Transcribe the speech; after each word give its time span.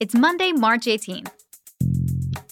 It's 0.00 0.14
Monday, 0.14 0.52
March 0.52 0.86
18th. 0.86 1.30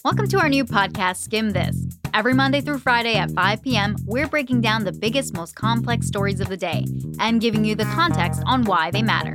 Welcome 0.05 0.27
to 0.27 0.37
our 0.37 0.49
new 0.49 0.63
podcast, 0.63 1.15
Skim 1.15 1.49
This. 1.49 1.87
Every 2.13 2.35
Monday 2.35 2.61
through 2.61 2.77
Friday 2.77 3.15
at 3.15 3.31
5 3.31 3.63
p.m., 3.63 3.95
we're 4.05 4.27
breaking 4.27 4.61
down 4.61 4.83
the 4.83 4.91
biggest, 4.91 5.33
most 5.33 5.55
complex 5.55 6.05
stories 6.05 6.41
of 6.41 6.47
the 6.47 6.57
day 6.57 6.85
and 7.19 7.41
giving 7.41 7.65
you 7.65 7.73
the 7.73 7.85
context 7.85 8.43
on 8.45 8.65
why 8.65 8.91
they 8.91 9.01
matter. 9.01 9.33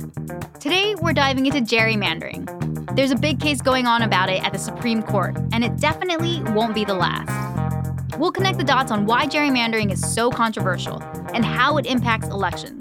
Today, 0.61 0.95
we're 0.95 1.11
diving 1.11 1.45
into 1.45 1.59
gerrymandering. 1.59 2.95
There's 2.95 3.11
a 3.11 3.17
big 3.17 3.41
case 3.41 3.59
going 3.59 3.85
on 3.85 4.01
about 4.03 4.29
it 4.29 4.41
at 4.45 4.53
the 4.53 4.59
Supreme 4.59 5.03
Court, 5.03 5.35
and 5.51 5.61
it 5.61 5.75
definitely 5.75 6.41
won't 6.53 6.73
be 6.73 6.85
the 6.85 6.93
last. 6.93 8.17
We'll 8.17 8.31
connect 8.31 8.57
the 8.57 8.63
dots 8.63 8.91
on 8.91 9.05
why 9.05 9.25
gerrymandering 9.25 9.91
is 9.91 10.13
so 10.13 10.29
controversial 10.31 11.03
and 11.33 11.43
how 11.43 11.75
it 11.75 11.85
impacts 11.85 12.29
elections. 12.29 12.79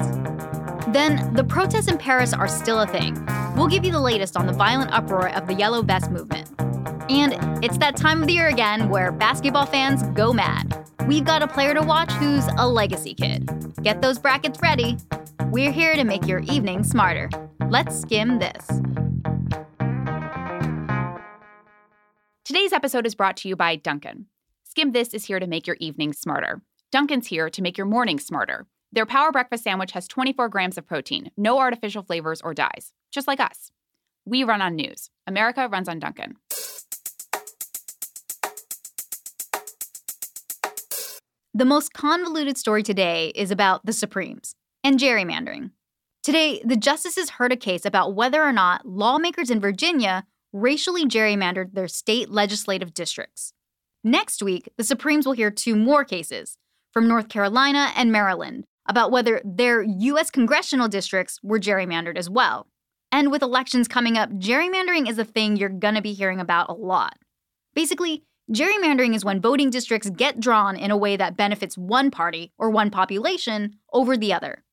Then, 0.93 1.35
the 1.35 1.43
protests 1.43 1.89
in 1.89 1.99
Paris 1.99 2.33
are 2.33 2.47
still 2.47 2.83
a 2.83 2.87
thing. 2.87 3.17
We'll 3.55 3.69
give 3.69 3.85
you 3.85 3.93
the 3.93 4.01
latest 4.01 4.37
on 4.37 4.47
the 4.47 4.53
violent 4.53 4.93
uproar 4.93 5.29
of 5.29 5.47
the 5.47 5.55
Yellow 5.55 5.83
Vest 5.83 6.11
movement. 6.11 6.51
And 7.09 7.65
it's 7.65 7.79
that 7.79 7.97
time 7.97 8.21
of 8.21 8.27
the 8.27 8.35
year 8.35 8.49
again 8.49 8.89
where 8.89 9.13
basketball 9.13 9.67
fans 9.67 10.03
go 10.15 10.33
mad. 10.33 10.89
We've 11.07 11.25
got 11.25 11.43
a 11.43 11.47
player 11.47 11.73
to 11.75 11.83
watch 11.83 12.11
who's 12.13 12.49
a 12.59 12.69
legacy 12.69 13.15
kid. 13.15 13.49
Get 13.83 14.03
those 14.03 14.19
brackets 14.19 14.61
ready. 14.61 14.97
We're 15.51 15.71
here 15.71 15.95
to 15.95 16.03
make 16.03 16.27
your 16.27 16.41
evening 16.41 16.83
smarter. 16.83 17.31
Let's 17.69 18.01
skim 18.01 18.41
this. 18.41 18.67
Today's 22.45 22.73
episode 22.73 23.07
is 23.07 23.15
brought 23.15 23.37
to 23.39 23.49
you 23.49 23.55
by 23.55 23.77
Dunkin'. 23.77 24.27
Skim 24.65 24.91
This 24.91 25.15
is 25.15 25.27
here 25.27 25.39
to 25.39 25.47
make 25.47 25.69
your 25.69 25.77
evening 25.79 26.13
smarter. 26.13 26.63
Dunkin's 26.91 27.29
here 27.29 27.49
to 27.51 27.63
make 27.63 27.79
your 27.79 27.87
morning 27.87 28.19
smarter. 28.19 28.67
Their 28.95 29.07
Power 29.07 29.33
Breakfast 29.33 29.65
sandwich 29.65 29.91
has 29.91 30.07
24 30.07 30.49
grams 30.49 30.79
of 30.79 30.87
protein, 30.87 31.33
no 31.37 31.59
artificial 31.59 32.05
flavors 32.05 32.41
or 32.43 32.55
dyes, 32.55 32.93
just 33.11 33.27
like 33.27 33.41
us. 33.41 33.73
We 34.25 34.45
run 34.45 34.63
on 34.63 34.77
news. 34.77 35.11
America 35.27 35.69
runs 35.69 35.89
on 35.89 35.99
Dunkin'. 35.99 36.37
The 41.53 41.65
most 41.65 41.93
convoluted 41.93 42.57
story 42.57 42.85
today 42.85 43.33
is 43.35 43.51
about 43.51 43.85
the 43.85 43.93
Supremes 43.93 44.55
and 44.85 45.01
gerrymandering. 45.01 45.73
Today, 46.23 46.63
the 46.65 46.77
justices 46.77 47.31
heard 47.31 47.51
a 47.51 47.57
case 47.57 47.85
about 47.85 48.15
whether 48.15 48.45
or 48.45 48.53
not 48.53 48.87
lawmakers 48.87 49.51
in 49.51 49.59
Virginia 49.59 50.25
racially 50.53 51.05
gerrymandered 51.05 51.75
their 51.75 51.89
state 51.89 52.31
legislative 52.31 52.95
districts. 52.95 53.55
Next 54.05 54.41
week, 54.41 54.69
the 54.77 54.85
Supremes 54.85 55.27
will 55.27 55.33
hear 55.33 55.51
two 55.51 55.75
more 55.75 56.05
cases 56.05 56.59
from 56.93 57.09
North 57.09 57.29
Carolina 57.29 57.91
and 57.97 58.13
Maryland 58.13 58.67
about 58.87 59.11
whether 59.11 59.41
their 59.45 59.83
U.S. 59.83 60.31
congressional 60.31 60.89
districts 60.89 61.41
were 61.43 61.59
gerrymandered 61.59 62.17
as 62.17 62.29
well. 62.29 62.67
And 63.11 63.31
with 63.31 63.43
elections 63.43 63.89
coming 63.89 64.19
up, 64.19 64.31
gerrymandering 64.31 65.09
is 65.09 65.19
a 65.19 65.25
thing 65.25 65.57
you're 65.57 65.69
gonna 65.69 66.03
be 66.03 66.13
hearing 66.13 66.41
about 66.41 66.69
a 66.69 66.75
lot. 66.75 67.17
Basically, 67.75 68.25
Gerrymandering 68.53 69.15
is 69.15 69.25
when 69.25 69.41
voting 69.41 69.71
districts 69.71 70.11
get 70.11 70.39
drawn 70.39 70.77
in 70.77 70.91
a 70.91 70.97
way 70.99 71.17
that 71.17 71.37
benefits 71.37 71.79
one 71.79 72.11
party 72.11 72.53
or 72.59 72.69
one 72.69 72.91
population 72.91 73.77
over 73.93 74.17
the 74.17 74.35
other. 74.35 74.65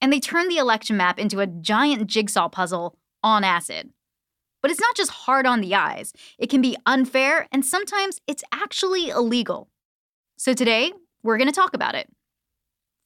And 0.00 0.12
they 0.12 0.18
turn 0.18 0.48
the 0.48 0.56
election 0.56 0.96
map 0.96 1.20
into 1.20 1.38
a 1.38 1.46
giant 1.46 2.08
jigsaw 2.08 2.48
puzzle 2.48 2.96
on 3.22 3.44
acid. 3.44 3.90
But 4.60 4.72
it's 4.72 4.80
not 4.80 4.96
just 4.96 5.10
hard 5.12 5.46
on 5.46 5.60
the 5.60 5.74
eyes, 5.74 6.12
it 6.36 6.50
can 6.50 6.60
be 6.60 6.76
unfair, 6.84 7.48
and 7.52 7.64
sometimes 7.64 8.20
it's 8.26 8.44
actually 8.52 9.10
illegal. 9.10 9.68
So 10.36 10.52
today, 10.52 10.92
we're 11.22 11.38
going 11.38 11.48
to 11.48 11.54
talk 11.54 11.74
about 11.74 11.94
it. 11.94 12.08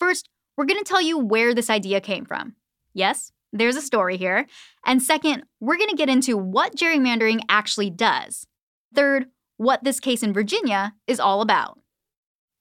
First, 0.00 0.30
we're 0.56 0.64
going 0.64 0.78
to 0.78 0.84
tell 0.84 1.02
you 1.02 1.18
where 1.18 1.54
this 1.54 1.70
idea 1.70 2.00
came 2.00 2.24
from. 2.24 2.54
Yes, 2.94 3.32
there's 3.52 3.76
a 3.76 3.82
story 3.82 4.16
here. 4.16 4.46
And 4.84 5.02
second, 5.02 5.44
we're 5.60 5.76
going 5.76 5.90
to 5.90 5.96
get 5.96 6.08
into 6.08 6.36
what 6.36 6.76
gerrymandering 6.76 7.40
actually 7.48 7.90
does. 7.90 8.46
Third, 8.94 9.26
what 9.56 9.84
this 9.84 10.00
case 10.00 10.22
in 10.22 10.32
Virginia 10.32 10.94
is 11.06 11.20
all 11.20 11.40
about. 11.40 11.78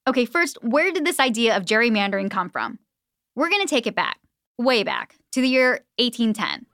Okay, 0.07 0.25
first, 0.25 0.57
where 0.61 0.91
did 0.91 1.05
this 1.05 1.19
idea 1.19 1.57
of 1.57 1.65
gerrymandering 1.65 2.29
come 2.29 2.49
from? 2.49 2.79
We're 3.35 3.49
going 3.49 3.61
to 3.61 3.67
take 3.67 3.87
it 3.87 3.95
back, 3.95 4.19
way 4.57 4.83
back, 4.83 5.15
to 5.31 5.41
the 5.41 5.47
year 5.47 5.83
1810. 5.97 6.65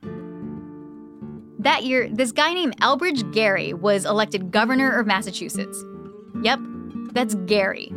That 1.59 1.84
year, 1.84 2.09
this 2.09 2.32
guy 2.32 2.53
named 2.53 2.80
Elbridge 2.82 3.34
Gerry 3.34 3.74
was 3.74 4.06
elected 4.06 4.52
governor 4.52 5.00
of 5.00 5.06
Massachusetts. 5.08 5.84
Yep, 6.44 6.59
that's 7.14 7.36
Gerry. 7.46 7.94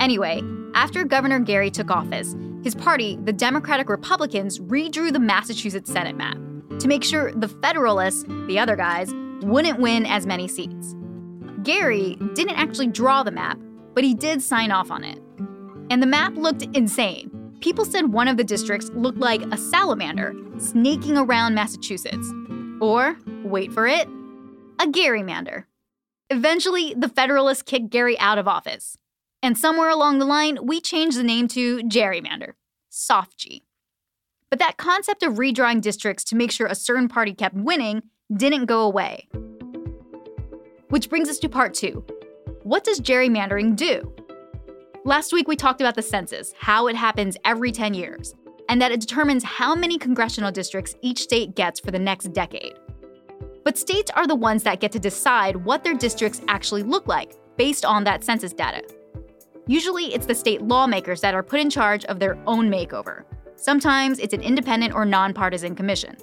Anyway, 0.00 0.42
after 0.78 1.02
Governor 1.02 1.40
Gerry 1.40 1.72
took 1.72 1.90
office, 1.90 2.36
his 2.62 2.72
party, 2.72 3.18
the 3.24 3.32
Democratic 3.32 3.88
Republicans, 3.88 4.60
redrew 4.60 5.12
the 5.12 5.18
Massachusetts 5.18 5.90
Senate 5.90 6.16
map 6.16 6.38
to 6.78 6.86
make 6.86 7.02
sure 7.02 7.32
the 7.32 7.48
Federalists, 7.48 8.22
the 8.46 8.60
other 8.60 8.76
guys, 8.76 9.12
wouldn't 9.42 9.80
win 9.80 10.06
as 10.06 10.24
many 10.24 10.46
seats. 10.46 10.94
Gerry 11.62 12.16
didn't 12.34 12.54
actually 12.54 12.86
draw 12.86 13.24
the 13.24 13.32
map, 13.32 13.58
but 13.92 14.04
he 14.04 14.14
did 14.14 14.40
sign 14.40 14.70
off 14.70 14.92
on 14.92 15.02
it. 15.02 15.20
And 15.90 16.00
the 16.00 16.06
map 16.06 16.36
looked 16.36 16.62
insane. 16.76 17.28
People 17.60 17.84
said 17.84 18.12
one 18.12 18.28
of 18.28 18.36
the 18.36 18.44
districts 18.44 18.88
looked 18.94 19.18
like 19.18 19.42
a 19.50 19.56
salamander 19.56 20.32
snaking 20.58 21.18
around 21.18 21.54
Massachusetts. 21.54 22.32
Or, 22.80 23.18
wait 23.42 23.72
for 23.72 23.88
it, 23.88 24.06
a 24.78 24.86
Gerrymander. 24.86 25.64
Eventually, 26.30 26.94
the 26.96 27.08
Federalists 27.08 27.62
kicked 27.62 27.90
Gerry 27.90 28.16
out 28.20 28.38
of 28.38 28.46
office. 28.46 28.96
And 29.42 29.56
somewhere 29.56 29.88
along 29.88 30.18
the 30.18 30.24
line, 30.24 30.58
we 30.62 30.80
changed 30.80 31.18
the 31.18 31.22
name 31.22 31.46
to 31.48 31.78
gerrymander, 31.84 32.54
soft 32.88 33.38
G. 33.38 33.62
But 34.50 34.58
that 34.58 34.76
concept 34.78 35.22
of 35.22 35.34
redrawing 35.34 35.80
districts 35.80 36.24
to 36.24 36.36
make 36.36 36.50
sure 36.50 36.66
a 36.66 36.74
certain 36.74 37.08
party 37.08 37.34
kept 37.34 37.54
winning 37.54 38.02
didn't 38.34 38.66
go 38.66 38.82
away. 38.82 39.28
Which 40.88 41.08
brings 41.08 41.28
us 41.28 41.38
to 41.40 41.48
part 41.48 41.74
two. 41.74 42.04
What 42.62 42.84
does 42.84 43.00
gerrymandering 43.00 43.76
do? 43.76 44.12
Last 45.04 45.32
week 45.32 45.46
we 45.46 45.56
talked 45.56 45.80
about 45.80 45.94
the 45.94 46.02
census, 46.02 46.52
how 46.58 46.88
it 46.88 46.96
happens 46.96 47.36
every 47.44 47.70
10 47.70 47.94
years, 47.94 48.34
and 48.68 48.82
that 48.82 48.92
it 48.92 49.00
determines 49.00 49.44
how 49.44 49.74
many 49.74 49.98
congressional 49.98 50.50
districts 50.50 50.96
each 51.00 51.22
state 51.22 51.54
gets 51.54 51.78
for 51.78 51.90
the 51.90 51.98
next 51.98 52.32
decade. 52.32 52.74
But 53.64 53.78
states 53.78 54.10
are 54.16 54.26
the 54.26 54.34
ones 54.34 54.62
that 54.64 54.80
get 54.80 54.92
to 54.92 54.98
decide 54.98 55.56
what 55.56 55.84
their 55.84 55.94
districts 55.94 56.40
actually 56.48 56.82
look 56.82 57.06
like 57.06 57.34
based 57.56 57.84
on 57.84 58.04
that 58.04 58.24
census 58.24 58.52
data. 58.52 58.82
Usually, 59.68 60.14
it's 60.14 60.24
the 60.24 60.34
state 60.34 60.62
lawmakers 60.62 61.20
that 61.20 61.34
are 61.34 61.42
put 61.42 61.60
in 61.60 61.68
charge 61.68 62.06
of 62.06 62.18
their 62.18 62.38
own 62.46 62.70
makeover. 62.70 63.24
Sometimes 63.56 64.18
it's 64.18 64.32
an 64.32 64.40
independent 64.40 64.94
or 64.94 65.04
nonpartisan 65.04 65.74
commission. 65.74 66.16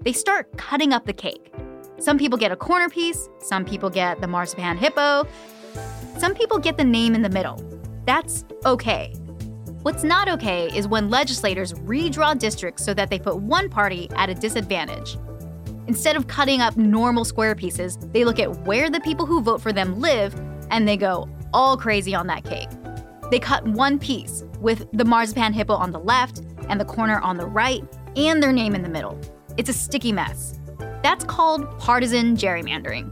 They 0.00 0.14
start 0.14 0.56
cutting 0.56 0.94
up 0.94 1.04
the 1.04 1.12
cake. 1.12 1.52
Some 1.98 2.16
people 2.16 2.38
get 2.38 2.50
a 2.50 2.56
corner 2.56 2.88
piece, 2.88 3.28
some 3.40 3.66
people 3.66 3.90
get 3.90 4.22
the 4.22 4.26
marzipan 4.26 4.78
hippo, 4.78 5.28
some 6.16 6.32
people 6.34 6.58
get 6.58 6.78
the 6.78 6.84
name 6.84 7.14
in 7.14 7.20
the 7.20 7.28
middle. 7.28 7.62
That's 8.06 8.46
okay. 8.64 9.12
What's 9.82 10.02
not 10.02 10.30
okay 10.30 10.74
is 10.74 10.88
when 10.88 11.10
legislators 11.10 11.74
redraw 11.74 12.38
districts 12.38 12.84
so 12.84 12.94
that 12.94 13.10
they 13.10 13.18
put 13.18 13.36
one 13.36 13.68
party 13.68 14.08
at 14.16 14.30
a 14.30 14.34
disadvantage. 14.34 15.18
Instead 15.88 16.16
of 16.16 16.26
cutting 16.26 16.62
up 16.62 16.78
normal 16.78 17.26
square 17.26 17.54
pieces, 17.54 17.98
they 18.12 18.24
look 18.24 18.38
at 18.38 18.64
where 18.64 18.88
the 18.88 19.00
people 19.00 19.26
who 19.26 19.42
vote 19.42 19.60
for 19.60 19.74
them 19.74 20.00
live 20.00 20.34
and 20.70 20.88
they 20.88 20.96
go 20.96 21.28
all 21.52 21.76
crazy 21.76 22.14
on 22.14 22.26
that 22.28 22.44
cake. 22.44 22.68
They 23.30 23.38
cut 23.38 23.66
one 23.66 23.98
piece 23.98 24.44
with 24.60 24.86
the 24.92 25.04
marzipan 25.04 25.52
hippo 25.52 25.74
on 25.74 25.90
the 25.90 25.98
left 25.98 26.42
and 26.68 26.80
the 26.80 26.84
corner 26.84 27.18
on 27.20 27.36
the 27.36 27.46
right 27.46 27.82
and 28.16 28.42
their 28.42 28.52
name 28.52 28.74
in 28.74 28.82
the 28.82 28.88
middle. 28.88 29.18
It's 29.56 29.68
a 29.68 29.72
sticky 29.72 30.12
mess. 30.12 30.58
That's 31.02 31.24
called 31.24 31.78
partisan 31.78 32.36
gerrymandering. 32.36 33.10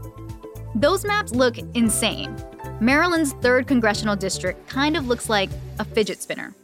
Those 0.75 1.03
maps 1.05 1.33
look 1.33 1.57
insane. 1.73 2.35
Maryland's 2.79 3.33
3rd 3.35 3.67
congressional 3.67 4.15
district 4.15 4.67
kind 4.67 4.95
of 4.95 5.07
looks 5.07 5.29
like 5.29 5.49
a 5.79 5.85
fidget 5.85 6.21
spinner. 6.21 6.55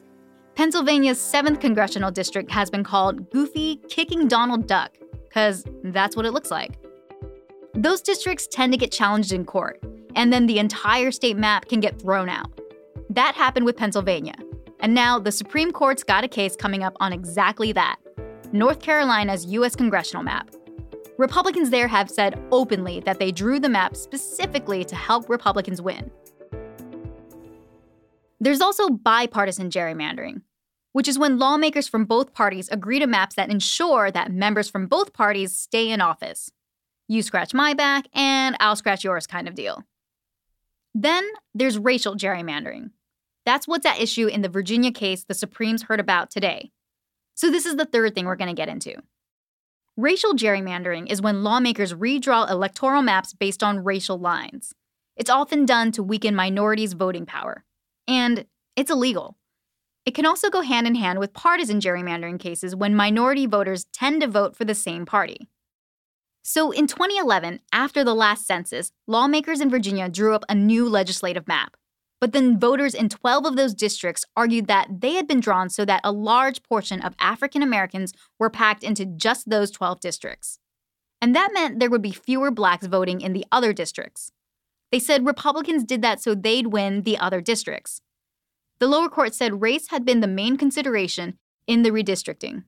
Pennsylvania's 0.55 1.19
7th 1.19 1.61
congressional 1.61 2.09
district 2.09 2.49
has 2.51 2.69
been 2.69 2.83
called 2.83 3.29
Goofy 3.29 3.75
Kicking 3.89 4.27
Donald 4.27 4.65
Duck, 4.65 4.97
because 5.27 5.63
that's 5.83 6.15
what 6.15 6.25
it 6.25 6.31
looks 6.31 6.49
like. 6.49 6.79
Those 7.75 8.01
districts 8.01 8.47
tend 8.47 8.73
to 8.73 8.77
get 8.77 8.91
challenged 8.91 9.33
in 9.33 9.45
court, 9.45 9.83
and 10.17 10.33
then 10.33 10.47
the 10.47 10.59
entire 10.59 11.11
state 11.11 11.37
map 11.37 11.69
can 11.69 11.79
get 11.79 12.01
thrown 12.01 12.27
out. 12.27 12.59
That 13.09 13.35
happened 13.35 13.65
with 13.65 13.77
Pennsylvania, 13.77 14.35
and 14.81 14.93
now 14.93 15.19
the 15.19 15.31
Supreme 15.31 15.71
Court's 15.71 16.03
got 16.03 16.25
a 16.25 16.27
case 16.27 16.55
coming 16.55 16.83
up 16.83 16.97
on 16.99 17.13
exactly 17.13 17.71
that 17.71 17.97
North 18.51 18.81
Carolina's 18.81 19.45
U.S. 19.45 19.75
congressional 19.75 20.23
map. 20.23 20.49
Republicans 21.17 21.69
there 21.69 21.87
have 21.87 22.09
said 22.09 22.39
openly 22.51 22.99
that 23.01 23.19
they 23.19 23.31
drew 23.31 23.59
the 23.59 23.69
map 23.69 23.95
specifically 23.95 24.83
to 24.85 24.95
help 24.95 25.29
Republicans 25.29 25.81
win. 25.81 26.11
There's 28.39 28.61
also 28.61 28.89
bipartisan 28.89 29.69
gerrymandering, 29.69 30.41
which 30.93 31.07
is 31.07 31.19
when 31.19 31.39
lawmakers 31.39 31.87
from 31.87 32.05
both 32.05 32.33
parties 32.33 32.69
agree 32.69 32.99
to 32.99 33.07
maps 33.07 33.35
that 33.35 33.49
ensure 33.49 34.11
that 34.11 34.31
members 34.31 34.69
from 34.69 34.87
both 34.87 35.13
parties 35.13 35.55
stay 35.55 35.89
in 35.89 36.01
office. 36.01 36.51
You 37.07 37.21
scratch 37.21 37.53
my 37.53 37.73
back, 37.73 38.07
and 38.13 38.55
I'll 38.59 38.75
scratch 38.75 39.03
yours 39.03 39.27
kind 39.27 39.47
of 39.47 39.55
deal. 39.55 39.83
Then 40.99 41.29
there's 41.53 41.77
racial 41.77 42.15
gerrymandering. 42.15 42.89
That's 43.45 43.67
what's 43.67 43.85
at 43.85 44.01
issue 44.01 44.25
in 44.25 44.41
the 44.41 44.49
Virginia 44.49 44.91
case 44.91 45.23
the 45.23 45.35
Supremes 45.35 45.83
heard 45.83 45.99
about 45.99 46.31
today. 46.31 46.71
So, 47.35 47.51
this 47.51 47.67
is 47.67 47.75
the 47.75 47.85
third 47.85 48.15
thing 48.15 48.25
we're 48.25 48.35
going 48.35 48.49
to 48.49 48.59
get 48.59 48.67
into. 48.67 48.95
Racial 49.95 50.33
gerrymandering 50.33 51.07
is 51.11 51.21
when 51.21 51.43
lawmakers 51.43 51.93
redraw 51.93 52.49
electoral 52.49 53.03
maps 53.03 53.31
based 53.31 53.61
on 53.61 53.83
racial 53.83 54.17
lines. 54.17 54.73
It's 55.15 55.29
often 55.29 55.67
done 55.67 55.91
to 55.91 56.01
weaken 56.01 56.35
minorities' 56.35 56.93
voting 56.93 57.27
power. 57.27 57.63
And 58.07 58.47
it's 58.75 58.89
illegal. 58.89 59.37
It 60.03 60.15
can 60.15 60.25
also 60.25 60.49
go 60.49 60.61
hand 60.61 60.87
in 60.87 60.95
hand 60.95 61.19
with 61.19 61.31
partisan 61.31 61.79
gerrymandering 61.79 62.39
cases 62.39 62.75
when 62.75 62.95
minority 62.95 63.45
voters 63.45 63.85
tend 63.93 64.21
to 64.21 64.27
vote 64.27 64.55
for 64.55 64.65
the 64.65 64.73
same 64.73 65.05
party. 65.05 65.47
So 66.49 66.71
in 66.71 66.87
2011, 66.87 67.59
after 67.73 68.05
the 68.05 68.15
last 68.15 68.47
census, 68.47 68.93
lawmakers 69.05 69.59
in 69.59 69.69
Virginia 69.69 70.07
drew 70.07 70.33
up 70.33 70.45
a 70.47 70.55
new 70.55 70.87
legislative 70.87 71.45
map. 71.45 71.75
But 72.21 72.31
then 72.31 72.57
voters 72.57 72.93
in 72.93 73.09
12 73.09 73.45
of 73.45 73.57
those 73.57 73.73
districts 73.73 74.23
argued 74.33 74.67
that 74.67 75.01
they 75.01 75.15
had 75.15 75.27
been 75.27 75.41
drawn 75.41 75.69
so 75.69 75.83
that 75.83 75.99
a 76.05 76.13
large 76.13 76.63
portion 76.63 77.01
of 77.01 77.15
African 77.19 77.61
Americans 77.61 78.13
were 78.39 78.49
packed 78.49 78.81
into 78.81 79.05
just 79.05 79.49
those 79.49 79.71
12 79.71 79.99
districts. 79.99 80.59
And 81.21 81.35
that 81.35 81.51
meant 81.53 81.81
there 81.81 81.89
would 81.89 82.01
be 82.01 82.13
fewer 82.13 82.49
blacks 82.49 82.87
voting 82.87 83.19
in 83.19 83.33
the 83.33 83.45
other 83.51 83.73
districts. 83.73 84.31
They 84.89 84.99
said 84.99 85.25
Republicans 85.25 85.83
did 85.83 86.01
that 86.03 86.21
so 86.21 86.33
they'd 86.33 86.67
win 86.67 87.01
the 87.01 87.17
other 87.17 87.41
districts. 87.41 87.99
The 88.79 88.87
lower 88.87 89.09
court 89.09 89.35
said 89.35 89.61
race 89.61 89.89
had 89.89 90.05
been 90.05 90.21
the 90.21 90.27
main 90.27 90.55
consideration 90.55 91.39
in 91.67 91.81
the 91.83 91.91
redistricting. 91.91 92.63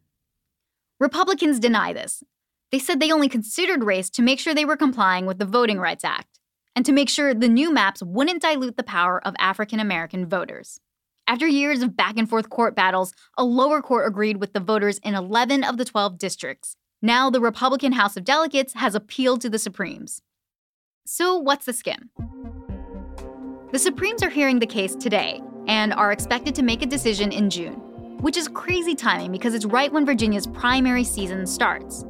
Republicans 0.99 1.61
deny 1.61 1.93
this. 1.93 2.25
They 2.71 2.79
said 2.79 2.99
they 2.99 3.11
only 3.11 3.29
considered 3.29 3.83
race 3.83 4.09
to 4.11 4.21
make 4.21 4.39
sure 4.39 4.53
they 4.53 4.65
were 4.65 4.77
complying 4.77 5.25
with 5.25 5.39
the 5.39 5.45
Voting 5.45 5.79
Rights 5.79 6.03
Act 6.03 6.39
and 6.75 6.85
to 6.85 6.91
make 6.91 7.09
sure 7.09 7.33
the 7.33 7.49
new 7.49 7.73
maps 7.73 8.03
wouldn't 8.03 8.41
dilute 8.41 8.77
the 8.77 8.83
power 8.83 9.25
of 9.25 9.35
African 9.39 9.79
American 9.79 10.27
voters. 10.27 10.79
After 11.27 11.47
years 11.47 11.81
of 11.81 11.95
back 11.95 12.17
and 12.17 12.29
forth 12.29 12.49
court 12.49 12.75
battles, 12.75 13.13
a 13.37 13.43
lower 13.43 13.81
court 13.81 14.07
agreed 14.07 14.37
with 14.37 14.53
the 14.53 14.59
voters 14.59 14.99
in 14.99 15.15
11 15.15 15.63
of 15.63 15.77
the 15.77 15.85
12 15.85 16.17
districts. 16.17 16.75
Now, 17.01 17.29
the 17.29 17.41
Republican 17.41 17.93
House 17.93 18.17
of 18.17 18.23
Delegates 18.23 18.73
has 18.73 18.95
appealed 18.95 19.41
to 19.41 19.49
the 19.49 19.59
Supremes. 19.59 20.21
So, 21.05 21.37
what's 21.37 21.65
the 21.65 21.73
skim? 21.73 22.09
The 23.71 23.79
Supremes 23.79 24.23
are 24.23 24.29
hearing 24.29 24.59
the 24.59 24.65
case 24.65 24.95
today 24.95 25.41
and 25.67 25.93
are 25.93 26.11
expected 26.11 26.55
to 26.55 26.63
make 26.63 26.81
a 26.81 26.87
decision 26.87 27.31
in 27.31 27.49
June, 27.49 27.75
which 28.21 28.37
is 28.37 28.47
crazy 28.47 28.95
timing 28.95 29.31
because 29.31 29.53
it's 29.53 29.65
right 29.65 29.91
when 29.91 30.05
Virginia's 30.05 30.47
primary 30.47 31.03
season 31.03 31.45
starts. 31.45 32.05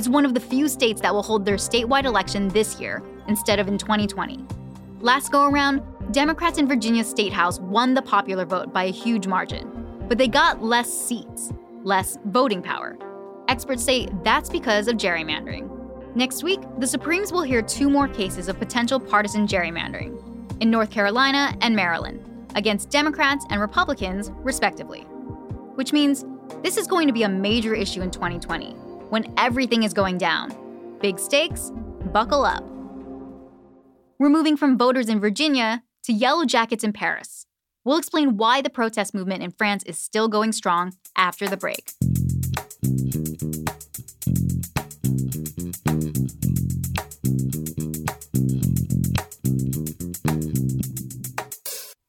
It's 0.00 0.08
one 0.08 0.24
of 0.24 0.32
the 0.32 0.40
few 0.40 0.66
states 0.66 1.02
that 1.02 1.12
will 1.12 1.22
hold 1.22 1.44
their 1.44 1.56
statewide 1.56 2.06
election 2.06 2.48
this 2.48 2.80
year 2.80 3.02
instead 3.28 3.58
of 3.58 3.68
in 3.68 3.76
2020. 3.76 4.42
Last 5.00 5.30
go 5.30 5.44
around, 5.44 5.82
Democrats 6.10 6.56
in 6.56 6.66
Virginia's 6.66 7.06
state 7.06 7.34
house 7.34 7.60
won 7.60 7.92
the 7.92 8.00
popular 8.00 8.46
vote 8.46 8.72
by 8.72 8.84
a 8.84 8.90
huge 8.90 9.26
margin, 9.26 9.70
but 10.08 10.16
they 10.16 10.26
got 10.26 10.62
less 10.62 10.90
seats, 10.90 11.52
less 11.82 12.16
voting 12.24 12.62
power. 12.62 12.96
Experts 13.48 13.84
say 13.84 14.08
that's 14.24 14.48
because 14.48 14.88
of 14.88 14.96
gerrymandering. 14.96 15.68
Next 16.16 16.42
week, 16.42 16.60
the 16.78 16.86
Supremes 16.86 17.30
will 17.30 17.42
hear 17.42 17.60
two 17.60 17.90
more 17.90 18.08
cases 18.08 18.48
of 18.48 18.58
potential 18.58 18.98
partisan 18.98 19.46
gerrymandering 19.46 20.18
in 20.62 20.70
North 20.70 20.90
Carolina 20.90 21.54
and 21.60 21.76
Maryland 21.76 22.24
against 22.54 22.88
Democrats 22.88 23.44
and 23.50 23.60
Republicans, 23.60 24.32
respectively. 24.36 25.00
Which 25.74 25.92
means 25.92 26.24
this 26.62 26.78
is 26.78 26.86
going 26.86 27.06
to 27.06 27.12
be 27.12 27.24
a 27.24 27.28
major 27.28 27.74
issue 27.74 28.00
in 28.00 28.10
2020 28.10 28.74
when 29.10 29.32
everything 29.36 29.82
is 29.82 29.92
going 29.92 30.16
down. 30.16 30.56
Big 31.00 31.18
stakes, 31.18 31.70
buckle 32.12 32.44
up. 32.44 32.64
We're 34.18 34.30
moving 34.30 34.56
from 34.56 34.78
voters 34.78 35.08
in 35.08 35.20
Virginia 35.20 35.82
to 36.04 36.12
yellow 36.12 36.44
jackets 36.44 36.84
in 36.84 36.92
Paris. 36.92 37.46
We'll 37.84 37.98
explain 37.98 38.36
why 38.36 38.62
the 38.62 38.70
protest 38.70 39.14
movement 39.14 39.42
in 39.42 39.50
France 39.50 39.82
is 39.84 39.98
still 39.98 40.28
going 40.28 40.52
strong 40.52 40.94
after 41.16 41.48
the 41.48 41.56
break. 41.56 41.92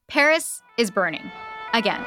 Paris 0.08 0.60
is 0.78 0.90
burning. 0.90 1.32
Again. 1.72 2.02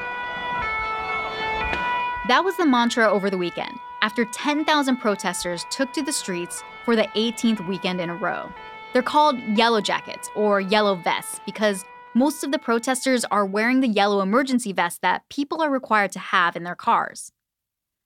That 2.28 2.42
was 2.44 2.56
the 2.56 2.66
mantra 2.66 3.10
over 3.10 3.30
the 3.30 3.38
weekend 3.38 3.76
after 4.06 4.24
10,000 4.24 4.98
protesters 4.98 5.66
took 5.68 5.92
to 5.92 6.00
the 6.00 6.12
streets 6.12 6.62
for 6.84 6.94
the 6.94 7.08
18th 7.16 7.66
weekend 7.66 8.00
in 8.00 8.08
a 8.08 8.14
row. 8.14 8.48
They're 8.92 9.02
called 9.02 9.36
yellow 9.58 9.80
jackets 9.80 10.30
or 10.36 10.60
yellow 10.60 10.94
vests 10.94 11.40
because 11.44 11.84
most 12.14 12.44
of 12.44 12.52
the 12.52 12.58
protesters 12.60 13.24
are 13.32 13.44
wearing 13.44 13.80
the 13.80 13.88
yellow 13.88 14.20
emergency 14.20 14.72
vest 14.72 15.02
that 15.02 15.28
people 15.28 15.60
are 15.60 15.72
required 15.72 16.12
to 16.12 16.20
have 16.20 16.54
in 16.54 16.62
their 16.62 16.76
cars. 16.76 17.32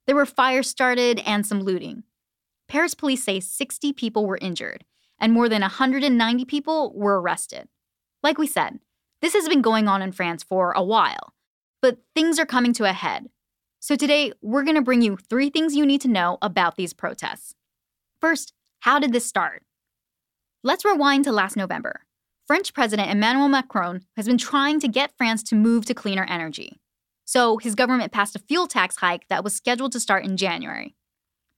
There 0.06 0.16
were 0.16 0.24
fires 0.24 0.70
started 0.70 1.18
and 1.26 1.46
some 1.46 1.60
looting. 1.60 2.04
Paris 2.66 2.94
police 2.94 3.22
say 3.22 3.38
60 3.38 3.92
people 3.92 4.24
were 4.24 4.38
injured 4.40 4.86
and 5.18 5.34
more 5.34 5.50
than 5.50 5.60
190 5.60 6.46
people 6.46 6.94
were 6.94 7.20
arrested. 7.20 7.68
Like 8.22 8.38
we 8.38 8.46
said, 8.46 8.78
this 9.20 9.34
has 9.34 9.50
been 9.50 9.60
going 9.60 9.86
on 9.86 10.00
in 10.00 10.12
France 10.12 10.42
for 10.42 10.72
a 10.72 10.82
while, 10.82 11.34
but 11.82 11.98
things 12.14 12.38
are 12.38 12.46
coming 12.46 12.72
to 12.72 12.88
a 12.88 12.94
head 12.94 13.28
so 13.80 13.96
today, 13.96 14.32
we're 14.42 14.62
going 14.62 14.76
to 14.76 14.82
bring 14.82 15.00
you 15.00 15.16
three 15.16 15.48
things 15.48 15.74
you 15.74 15.86
need 15.86 16.02
to 16.02 16.08
know 16.08 16.36
about 16.42 16.76
these 16.76 16.92
protests. 16.92 17.54
First, 18.20 18.52
how 18.80 18.98
did 18.98 19.12
this 19.12 19.26
start? 19.26 19.62
Let's 20.62 20.84
rewind 20.84 21.24
to 21.24 21.32
last 21.32 21.56
November. 21.56 22.02
French 22.46 22.74
President 22.74 23.10
Emmanuel 23.10 23.48
Macron 23.48 24.02
has 24.16 24.26
been 24.26 24.36
trying 24.36 24.80
to 24.80 24.88
get 24.88 25.16
France 25.16 25.42
to 25.44 25.54
move 25.54 25.86
to 25.86 25.94
cleaner 25.94 26.26
energy. 26.28 26.78
So 27.24 27.56
his 27.56 27.74
government 27.74 28.12
passed 28.12 28.36
a 28.36 28.40
fuel 28.40 28.66
tax 28.66 28.96
hike 28.96 29.28
that 29.28 29.42
was 29.42 29.54
scheduled 29.54 29.92
to 29.92 30.00
start 30.00 30.24
in 30.24 30.36
January. 30.36 30.94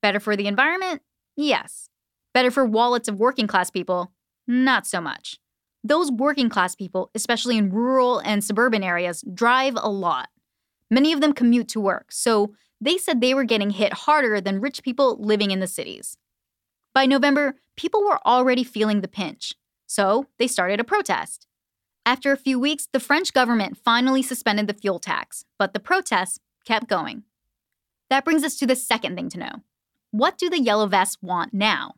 Better 0.03 0.21
for 0.21 0.37
the 0.37 0.47
environment? 0.47 1.03
Yes. 1.37 1.89
Better 2.35 2.51
for 2.51 2.65
wallets 2.65 3.09
of 3.09 3.19
working 3.19 3.47
class 3.47 3.71
people? 3.71 4.13
Not 4.47 4.87
so 4.87 5.01
much. 5.01 5.39
Those 5.83 6.13
working 6.13 6.49
class 6.49 6.77
people, 6.77 7.11
especially 7.15 7.57
in 7.57 7.73
rural 7.73 8.21
and 8.21 8.45
suburban 8.45 8.85
areas, 8.85 9.25
drive 9.35 9.75
a 9.77 9.91
lot. 9.91 10.29
Many 10.93 11.15
of 11.15 11.23
them 11.23 11.33
commute 11.33 11.69
to 11.69 11.81
work, 11.81 12.13
so 12.13 12.53
they 12.79 12.99
said 12.99 13.23
they 13.23 13.33
were 13.33 13.45
getting 13.45 13.71
hit 13.71 13.95
harder 13.95 14.43
than 14.43 14.61
rich 14.61 14.83
people 14.83 15.17
living 15.19 15.51
in 15.51 15.59
the 15.59 15.67
cities. 15.67 16.19
By 16.95 17.07
November, 17.07 17.55
people 17.79 18.05
were 18.05 18.19
already 18.27 18.63
feeling 18.63 19.01
the 19.01 19.09
pinch, 19.09 19.55
so 19.87 20.27
they 20.39 20.47
started 20.47 20.81
a 20.81 20.85
protest. 20.85 21.47
After 22.05 22.31
a 22.31 22.37
few 22.37 22.61
weeks, 22.61 22.89
the 22.93 23.01
French 23.01 23.33
government 23.33 23.79
finally 23.83 24.23
suspended 24.23 24.67
the 24.67 24.75
fuel 24.75 24.99
tax, 24.99 25.47
but 25.59 25.73
the 25.73 25.81
protests 25.81 26.41
kept 26.67 26.89
going. 26.89 27.23
That 28.11 28.27
brings 28.27 28.45
us 28.45 28.59
to 28.59 28.67
the 28.67 28.77
second 28.77 29.17
thing 29.17 29.31
to 29.31 29.39
know. 29.39 29.63
What 30.11 30.37
do 30.37 30.51
the 30.51 30.61
Yellow 30.61 30.89
Vests 30.89 31.17
want 31.23 31.55
now? 31.55 31.95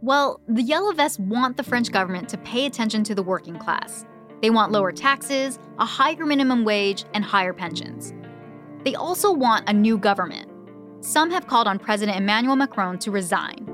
Well, 0.00 0.40
the 0.46 0.62
Yellow 0.62 0.92
Vests 0.92 1.18
want 1.18 1.56
the 1.56 1.64
French 1.64 1.90
government 1.90 2.28
to 2.28 2.38
pay 2.38 2.66
attention 2.66 3.02
to 3.02 3.16
the 3.16 3.22
working 3.24 3.58
class. 3.58 4.04
They 4.42 4.50
want 4.50 4.72
lower 4.72 4.90
taxes, 4.90 5.60
a 5.78 5.84
higher 5.84 6.26
minimum 6.26 6.64
wage, 6.64 7.04
and 7.14 7.24
higher 7.24 7.52
pensions. 7.52 8.12
They 8.84 8.96
also 8.96 9.32
want 9.32 9.68
a 9.68 9.72
new 9.72 9.96
government. 9.96 10.50
Some 11.00 11.30
have 11.30 11.46
called 11.46 11.68
on 11.68 11.78
President 11.78 12.18
Emmanuel 12.18 12.56
Macron 12.56 12.98
to 12.98 13.12
resign. 13.12 13.68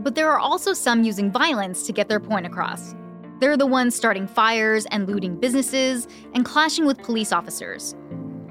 But 0.00 0.16
there 0.16 0.28
are 0.28 0.40
also 0.40 0.72
some 0.72 1.04
using 1.04 1.30
violence 1.30 1.86
to 1.86 1.92
get 1.92 2.08
their 2.08 2.18
point 2.18 2.46
across. 2.46 2.96
They're 3.38 3.56
the 3.56 3.66
ones 3.66 3.94
starting 3.94 4.26
fires 4.26 4.86
and 4.86 5.06
looting 5.06 5.38
businesses 5.38 6.08
and 6.34 6.44
clashing 6.44 6.84
with 6.84 6.98
police 6.98 7.32
officers. 7.32 7.94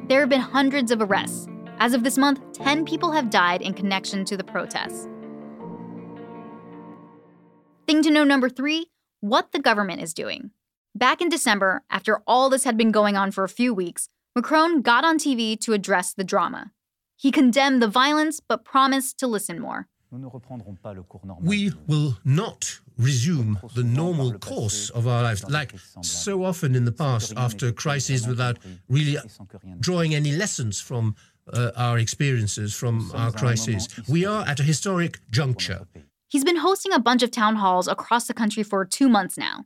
There 0.08 0.22
have 0.22 0.30
been 0.30 0.42
hundreds 0.42 0.92
of 0.92 1.01
arrests. 1.01 1.48
As 1.80 1.94
of 1.94 2.04
this 2.04 2.18
month, 2.18 2.39
10 2.54 2.86
people 2.86 3.12
have 3.12 3.30
died 3.30 3.62
in 3.62 3.74
connection 3.74 4.24
to 4.25 4.38
the 4.38 4.44
protests. 4.44 5.10
Thing 7.88 8.01
to 8.04 8.12
know 8.12 8.24
number 8.24 8.48
three 8.48 8.88
what 9.20 9.51
the 9.51 9.60
government 9.60 10.01
is 10.01 10.13
doing. 10.13 10.51
Back 10.97 11.19
in 11.19 11.27
December, 11.27 11.83
after 11.89 12.21
all 12.25 12.49
this 12.49 12.63
had 12.63 12.77
been 12.77 12.91
going 12.91 13.17
on 13.17 13.31
for 13.31 13.43
a 13.43 13.49
few 13.49 13.73
weeks, 13.73 14.07
Macron 14.33 14.81
got 14.81 15.03
on 15.03 15.17
TV 15.17 15.59
to 15.59 15.73
address 15.73 16.13
the 16.13 16.23
drama. 16.23 16.71
He 17.17 17.31
condemned 17.31 17.81
the 17.81 17.89
violence 17.89 18.39
but 18.39 18.63
promised 18.63 19.17
to 19.19 19.27
listen 19.27 19.59
more. 19.59 19.89
We 21.41 21.73
will 21.87 22.17
not 22.23 22.79
resume 22.97 23.59
the 23.75 23.83
normal 23.83 24.39
course 24.39 24.89
of 24.91 25.05
our 25.05 25.21
lives, 25.23 25.43
like 25.49 25.73
so 26.01 26.45
often 26.45 26.75
in 26.75 26.85
the 26.85 26.93
past 26.93 27.33
after 27.35 27.73
crises, 27.73 28.25
without 28.25 28.57
really 28.87 29.17
drawing 29.81 30.15
any 30.15 30.31
lessons 30.31 30.79
from 30.79 31.17
uh, 31.51 31.71
our 31.75 31.97
experiences, 31.99 32.73
from 32.73 33.11
our 33.13 33.33
crises. 33.33 33.89
We 34.07 34.25
are 34.25 34.47
at 34.47 34.61
a 34.61 34.63
historic 34.63 35.19
juncture. 35.29 35.87
He's 36.29 36.45
been 36.45 36.57
hosting 36.57 36.93
a 36.93 36.99
bunch 36.99 37.21
of 37.21 37.31
town 37.31 37.57
halls 37.57 37.89
across 37.89 38.27
the 38.27 38.33
country 38.33 38.63
for 38.63 38.85
two 38.85 39.09
months 39.09 39.37
now. 39.37 39.65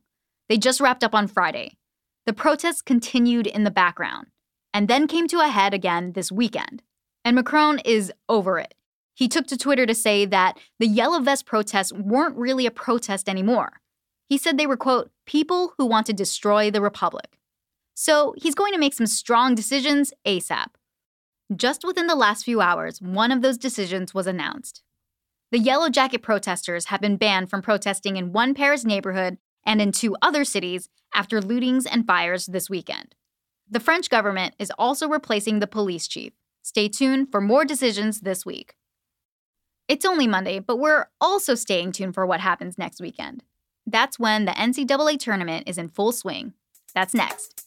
They 0.49 0.57
just 0.57 0.81
wrapped 0.81 1.03
up 1.03 1.15
on 1.15 1.27
Friday. 1.27 1.77
The 2.25 2.33
protests 2.33 2.81
continued 2.81 3.47
in 3.47 3.63
the 3.63 3.71
background 3.71 4.27
and 4.73 4.87
then 4.87 5.07
came 5.07 5.27
to 5.27 5.39
a 5.39 5.47
head 5.47 5.73
again 5.73 6.13
this 6.13 6.31
weekend. 6.31 6.83
And 7.23 7.35
Macron 7.35 7.79
is 7.85 8.11
over 8.27 8.59
it. 8.59 8.73
He 9.13 9.27
took 9.27 9.47
to 9.47 9.57
Twitter 9.57 9.85
to 9.85 9.95
say 9.95 10.25
that 10.25 10.57
the 10.79 10.87
Yellow 10.87 11.19
Vest 11.19 11.45
protests 11.45 11.93
weren't 11.93 12.37
really 12.37 12.65
a 12.65 12.71
protest 12.71 13.29
anymore. 13.29 13.81
He 14.27 14.37
said 14.37 14.57
they 14.57 14.67
were, 14.67 14.77
quote, 14.77 15.11
people 15.25 15.73
who 15.77 15.85
want 15.85 16.05
to 16.07 16.13
destroy 16.13 16.71
the 16.71 16.81
Republic. 16.81 17.37
So 17.93 18.33
he's 18.37 18.55
going 18.55 18.73
to 18.73 18.79
make 18.79 18.93
some 18.93 19.07
strong 19.07 19.55
decisions 19.55 20.13
ASAP. 20.25 20.67
just 21.55 21.83
within 21.83 22.07
the 22.07 22.15
last 22.15 22.45
few 22.45 22.61
hours, 22.61 23.01
one 23.01 23.31
of 23.31 23.41
those 23.41 23.57
decisions 23.57 24.13
was 24.13 24.27
announced. 24.27 24.83
The 25.51 25.59
Yellow 25.59 25.89
Jacket 25.89 26.21
protesters 26.21 26.85
have 26.85 27.01
been 27.01 27.17
banned 27.17 27.49
from 27.49 27.61
protesting 27.61 28.17
in 28.17 28.31
one 28.31 28.53
Paris 28.53 28.85
neighborhood 28.85 29.39
and 29.65 29.81
in 29.81 29.91
two 29.91 30.15
other 30.21 30.43
cities 30.43 30.89
after 31.13 31.39
lootings 31.41 31.85
and 31.89 32.05
fires 32.05 32.45
this 32.45 32.69
weekend. 32.69 33.15
The 33.69 33.79
French 33.79 34.09
government 34.09 34.55
is 34.59 34.71
also 34.77 35.07
replacing 35.07 35.59
the 35.59 35.67
police 35.67 36.07
chief. 36.07 36.33
Stay 36.61 36.87
tuned 36.87 37.31
for 37.31 37.41
more 37.41 37.65
decisions 37.65 38.21
this 38.21 38.45
week. 38.45 38.75
It's 39.87 40.05
only 40.05 40.27
Monday, 40.27 40.59
but 40.59 40.77
we're 40.77 41.07
also 41.19 41.55
staying 41.55 41.93
tuned 41.93 42.13
for 42.13 42.25
what 42.25 42.39
happens 42.39 42.77
next 42.77 43.01
weekend. 43.01 43.43
That's 43.87 44.19
when 44.19 44.45
the 44.45 44.51
NCAA 44.51 45.19
tournament 45.19 45.67
is 45.67 45.77
in 45.77 45.89
full 45.89 46.11
swing. 46.11 46.53
That's 46.93 47.13
next. 47.13 47.65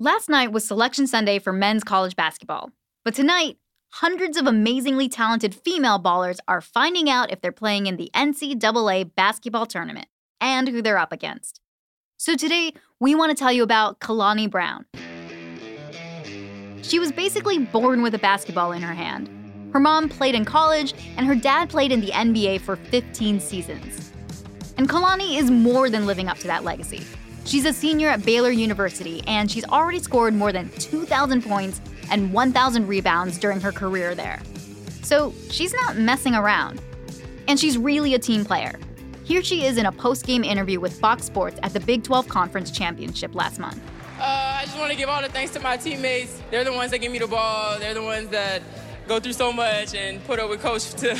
Last 0.00 0.28
night 0.28 0.52
was 0.52 0.66
Selection 0.66 1.06
Sunday 1.06 1.38
for 1.38 1.52
men's 1.52 1.84
college 1.84 2.16
basketball. 2.16 2.70
But 3.04 3.14
tonight, 3.14 3.58
hundreds 3.98 4.36
of 4.36 4.48
amazingly 4.48 5.08
talented 5.08 5.54
female 5.54 6.00
ballers 6.00 6.38
are 6.48 6.60
finding 6.60 7.08
out 7.08 7.30
if 7.30 7.40
they're 7.40 7.52
playing 7.52 7.86
in 7.86 7.96
the 7.96 8.10
NCAA 8.12 9.14
basketball 9.14 9.66
tournament 9.66 10.08
and 10.40 10.66
who 10.66 10.82
they're 10.82 10.98
up 10.98 11.12
against. 11.12 11.60
So 12.16 12.34
today, 12.34 12.72
we 12.98 13.14
want 13.14 13.30
to 13.30 13.36
tell 13.40 13.52
you 13.52 13.62
about 13.62 14.00
Kalani 14.00 14.50
Brown. 14.50 14.84
She 16.82 16.98
was 16.98 17.12
basically 17.12 17.58
born 17.60 18.02
with 18.02 18.16
a 18.16 18.18
basketball 18.18 18.72
in 18.72 18.82
her 18.82 18.94
hand. 18.94 19.30
Her 19.72 19.78
mom 19.78 20.08
played 20.08 20.34
in 20.34 20.44
college, 20.44 20.92
and 21.16 21.24
her 21.24 21.36
dad 21.36 21.70
played 21.70 21.92
in 21.92 22.00
the 22.00 22.10
NBA 22.10 22.62
for 22.62 22.74
15 22.74 23.38
seasons. 23.38 24.10
And 24.76 24.88
Kalani 24.88 25.38
is 25.38 25.52
more 25.52 25.88
than 25.88 26.04
living 26.04 26.26
up 26.26 26.38
to 26.38 26.48
that 26.48 26.64
legacy. 26.64 27.04
She's 27.44 27.64
a 27.64 27.72
senior 27.72 28.08
at 28.08 28.24
Baylor 28.24 28.50
University, 28.50 29.22
and 29.28 29.48
she's 29.48 29.64
already 29.64 30.00
scored 30.00 30.34
more 30.34 30.50
than 30.50 30.68
2,000 30.78 31.42
points 31.42 31.80
and 32.10 32.32
1,000 32.32 32.86
rebounds 32.86 33.38
during 33.38 33.60
her 33.60 33.72
career 33.72 34.14
there. 34.14 34.40
So 35.02 35.34
she's 35.50 35.72
not 35.74 35.96
messing 35.96 36.34
around. 36.34 36.80
And 37.46 37.60
she's 37.60 37.76
really 37.76 38.14
a 38.14 38.18
team 38.18 38.44
player. 38.44 38.78
Here 39.24 39.42
she 39.42 39.64
is 39.64 39.78
in 39.78 39.86
a 39.86 39.92
post 39.92 40.26
game 40.26 40.44
interview 40.44 40.80
with 40.80 40.98
Fox 40.98 41.24
Sports 41.24 41.58
at 41.62 41.72
the 41.72 41.80
Big 41.80 42.02
12 42.04 42.28
Conference 42.28 42.70
Championship 42.70 43.34
last 43.34 43.58
month. 43.58 43.80
Uh, 44.18 44.58
I 44.60 44.64
just 44.64 44.78
want 44.78 44.90
to 44.90 44.96
give 44.96 45.08
all 45.08 45.20
the 45.20 45.28
thanks 45.28 45.52
to 45.52 45.60
my 45.60 45.76
teammates. 45.76 46.40
They're 46.50 46.64
the 46.64 46.72
ones 46.72 46.90
that 46.92 46.98
give 46.98 47.10
me 47.10 47.18
the 47.18 47.26
ball, 47.26 47.78
they're 47.78 47.94
the 47.94 48.02
ones 48.02 48.28
that 48.28 48.62
go 49.06 49.20
through 49.20 49.32
so 49.32 49.52
much 49.52 49.94
and 49.94 50.22
put 50.24 50.38
up 50.38 50.48
with 50.48 50.60
coach 50.60 50.92
to 50.94 51.14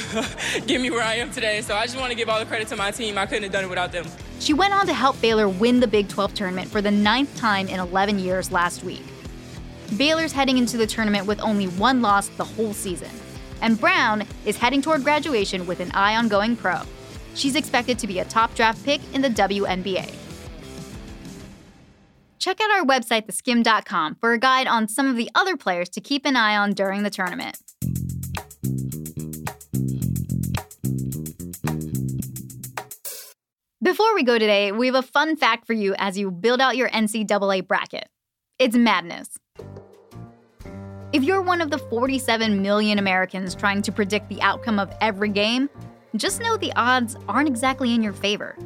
get 0.67 0.81
me 0.81 0.91
where 0.91 1.03
I 1.03 1.17
am 1.17 1.31
today. 1.31 1.61
So 1.61 1.75
I 1.75 1.85
just 1.85 1.99
want 1.99 2.11
to 2.11 2.17
give 2.17 2.29
all 2.29 2.38
the 2.38 2.47
credit 2.47 2.69
to 2.69 2.76
my 2.76 2.91
team. 2.91 3.19
I 3.19 3.26
couldn't 3.26 3.43
have 3.43 3.53
done 3.53 3.64
it 3.64 3.71
without 3.71 3.93
them. 3.93 4.07
She 4.41 4.55
went 4.55 4.73
on 4.75 4.87
to 4.87 4.95
help 4.95 5.21
Baylor 5.21 5.49
win 5.49 5.81
the 5.81 5.87
Big 5.87 6.09
12 6.09 6.35
tournament 6.35 6.69
for 6.69 6.81
the 6.81 6.91
ninth 6.91 7.35
time 7.37 7.69
in 7.69 7.81
11 7.81 8.19
years 8.19 8.53
last 8.53 8.85
week. 8.85 9.03
Baylor's 9.97 10.33
heading 10.33 10.59
into 10.59 10.76
the 10.76 10.87
tournament 10.87 11.26
with 11.26 11.41
only 11.41 11.67
one 11.67 12.03
loss 12.03 12.29
the 12.29 12.45
whole 12.45 12.73
season. 12.73 13.11
And 13.61 13.81
Brown 13.81 14.26
is 14.45 14.57
heading 14.57 14.83
toward 14.83 15.05
graduation 15.05 15.67
with 15.67 15.81
an 15.81 15.91
eye 15.93 16.17
on 16.17 16.29
going 16.29 16.57
pro. 16.57 16.81
She's 17.35 17.57
expected 17.57 17.99
to 18.00 18.07
be 18.07 18.19
a 18.19 18.25
top 18.25 18.55
draft 18.55 18.85
pick 18.85 19.00
in 19.12 19.23
the 19.23 19.31
WNBA. 19.31 20.14
Check 22.38 22.61
out 22.61 22.71
our 22.73 22.85
website, 22.85 23.26
theskim.com, 23.26 24.17
for 24.17 24.33
a 24.33 24.38
guide 24.38 24.67
on 24.67 24.87
some 24.87 25.09
of 25.09 25.17
the 25.17 25.31
other 25.35 25.57
players 25.57 25.88
to 25.91 26.00
keep 26.00 26.26
an 26.26 26.37
eye 26.37 26.57
on 26.57 26.73
during 26.73 27.03
the 27.03 27.11
tournament. 27.11 27.59
Before 33.83 34.14
we 34.14 34.23
go 34.23 34.38
today, 34.38 34.73
we 34.73 34.87
have 34.87 34.95
a 34.95 35.03
fun 35.03 35.37
fact 35.37 35.67
for 35.67 35.73
you 35.73 35.95
as 35.99 36.19
you 36.19 36.31
build 36.31 36.61
out 36.61 36.76
your 36.76 36.88
NCAA 36.91 37.67
bracket. 37.67 38.09
It's 38.59 38.76
madness. 38.76 39.29
If 41.14 41.23
you're 41.23 41.42
one 41.42 41.61
of 41.61 41.71
the 41.71 41.78
47 41.78 42.61
million 42.61 42.99
Americans 42.99 43.54
trying 43.54 43.83
to 43.83 43.92
predict 43.92 44.28
the 44.28 44.42
outcome 44.42 44.80
of 44.80 44.92
every 45.00 45.28
game, 45.28 45.71
just 46.16 46.40
know 46.40 46.56
the 46.56 46.73
odds 46.75 47.16
aren't 47.28 47.47
exactly 47.47 47.94
in 47.94 48.02
your 48.02 48.12
favor. 48.12 48.56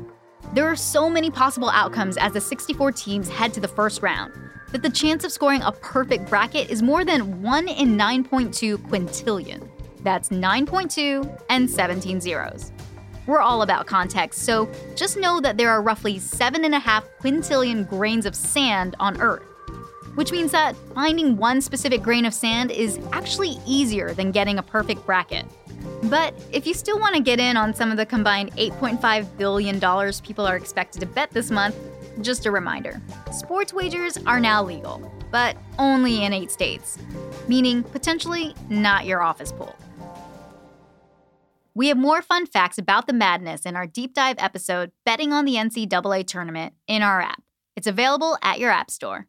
There 0.54 0.64
are 0.64 0.74
so 0.74 1.10
many 1.10 1.30
possible 1.30 1.68
outcomes 1.68 2.16
as 2.16 2.32
the 2.32 2.40
64 2.40 2.92
teams 2.92 3.28
head 3.28 3.52
to 3.52 3.60
the 3.60 3.68
first 3.68 4.00
round 4.00 4.32
that 4.72 4.80
the 4.80 4.88
chance 4.88 5.24
of 5.24 5.30
scoring 5.30 5.60
a 5.60 5.72
perfect 5.72 6.30
bracket 6.30 6.70
is 6.70 6.82
more 6.82 7.04
than 7.04 7.42
1 7.42 7.68
in 7.68 7.98
9.2 7.98 8.78
quintillion. 8.78 9.68
That's 10.00 10.30
9.2 10.30 11.42
and 11.50 11.68
17 11.68 12.18
zeros. 12.18 12.72
We're 13.26 13.40
all 13.40 13.60
about 13.60 13.86
context, 13.86 14.44
so 14.44 14.72
just 14.96 15.18
know 15.18 15.38
that 15.42 15.58
there 15.58 15.68
are 15.68 15.82
roughly 15.82 16.14
7.5 16.14 17.02
quintillion 17.20 17.86
grains 17.86 18.24
of 18.24 18.34
sand 18.34 18.96
on 18.98 19.20
Earth 19.20 19.47
which 20.14 20.32
means 20.32 20.52
that 20.52 20.76
finding 20.94 21.36
one 21.36 21.60
specific 21.60 22.02
grain 22.02 22.24
of 22.24 22.34
sand 22.34 22.70
is 22.70 22.98
actually 23.12 23.58
easier 23.66 24.14
than 24.14 24.32
getting 24.32 24.58
a 24.58 24.62
perfect 24.62 25.04
bracket. 25.06 25.46
But 26.04 26.34
if 26.52 26.66
you 26.66 26.74
still 26.74 26.98
want 26.98 27.14
to 27.16 27.20
get 27.20 27.40
in 27.40 27.56
on 27.56 27.74
some 27.74 27.90
of 27.90 27.96
the 27.96 28.06
combined 28.06 28.52
$8.5 28.52 29.36
billion 29.36 30.12
people 30.22 30.46
are 30.46 30.56
expected 30.56 31.00
to 31.00 31.06
bet 31.06 31.30
this 31.30 31.50
month, 31.50 31.76
just 32.20 32.46
a 32.46 32.50
reminder 32.50 33.00
sports 33.32 33.72
wagers 33.72 34.18
are 34.26 34.40
now 34.40 34.62
legal, 34.62 35.10
but 35.30 35.56
only 35.78 36.24
in 36.24 36.32
eight 36.32 36.50
states, 36.50 36.98
meaning 37.46 37.82
potentially 37.82 38.54
not 38.68 39.06
your 39.06 39.22
office 39.22 39.52
pool. 39.52 39.74
We 41.74 41.88
have 41.88 41.96
more 41.96 42.22
fun 42.22 42.46
facts 42.46 42.76
about 42.76 43.06
the 43.06 43.12
madness 43.12 43.64
in 43.64 43.76
our 43.76 43.86
deep 43.86 44.12
dive 44.12 44.34
episode, 44.38 44.90
Betting 45.04 45.32
on 45.32 45.44
the 45.44 45.54
NCAA 45.54 46.26
Tournament, 46.26 46.74
in 46.88 47.02
our 47.02 47.20
app. 47.20 47.42
It's 47.76 47.86
available 47.86 48.36
at 48.42 48.58
your 48.58 48.72
App 48.72 48.90
Store. 48.90 49.28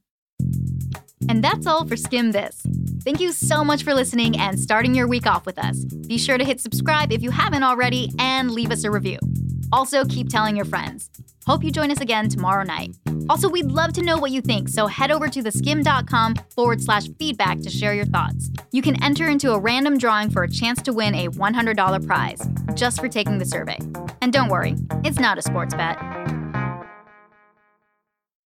And 1.27 1.43
that's 1.43 1.67
all 1.67 1.85
for 1.85 1.97
Skim 1.97 2.31
This. 2.31 2.61
Thank 3.03 3.19
you 3.19 3.31
so 3.31 3.63
much 3.63 3.83
for 3.83 3.93
listening 3.93 4.37
and 4.37 4.59
starting 4.59 4.95
your 4.95 5.07
week 5.07 5.27
off 5.27 5.45
with 5.45 5.59
us. 5.59 5.83
Be 5.85 6.17
sure 6.17 6.37
to 6.37 6.45
hit 6.45 6.61
subscribe 6.61 7.11
if 7.11 7.21
you 7.21 7.31
haven't 7.31 7.63
already 7.63 8.11
and 8.19 8.51
leave 8.51 8.71
us 8.71 8.83
a 8.83 8.91
review. 8.91 9.19
Also, 9.71 10.05
keep 10.05 10.29
telling 10.29 10.55
your 10.55 10.65
friends. 10.65 11.09
Hope 11.45 11.63
you 11.63 11.71
join 11.71 11.91
us 11.91 12.01
again 12.01 12.29
tomorrow 12.29 12.63
night. 12.63 12.95
Also, 13.27 13.49
we'd 13.49 13.65
love 13.65 13.93
to 13.93 14.01
know 14.01 14.17
what 14.17 14.31
you 14.31 14.41
think, 14.41 14.69
so 14.69 14.87
head 14.87 15.11
over 15.11 15.27
to 15.27 15.41
theskim.com 15.41 16.35
forward 16.55 16.81
slash 16.81 17.07
feedback 17.17 17.59
to 17.61 17.69
share 17.69 17.93
your 17.93 18.05
thoughts. 18.05 18.49
You 18.71 18.81
can 18.81 19.01
enter 19.03 19.27
into 19.29 19.51
a 19.53 19.59
random 19.59 19.97
drawing 19.97 20.29
for 20.29 20.43
a 20.43 20.49
chance 20.49 20.81
to 20.83 20.93
win 20.93 21.15
a 21.15 21.27
$100 21.27 22.05
prize 22.07 22.41
just 22.75 22.99
for 22.99 23.07
taking 23.07 23.37
the 23.37 23.45
survey. 23.45 23.77
And 24.21 24.33
don't 24.33 24.49
worry, 24.49 24.75
it's 25.03 25.19
not 25.19 25.37
a 25.37 25.41
sports 25.41 25.73
bet. 25.73 25.97